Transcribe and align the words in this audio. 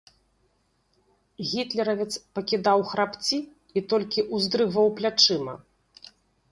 Гітлеравец 1.49 2.09
пакідаў 2.39 2.79
храпці 2.93 3.37
і 3.77 3.87
толькі 3.95 4.27
ўздрыгваў 4.41 4.87
плячыма. 5.01 5.53